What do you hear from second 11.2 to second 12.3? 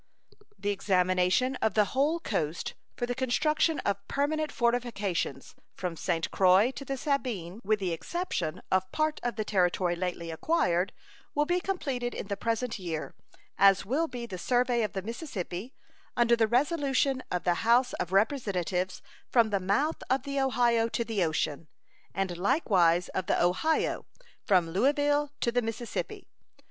will be completed in